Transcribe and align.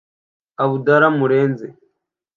Abdallah 0.63 1.13
Murenzi 1.17 1.67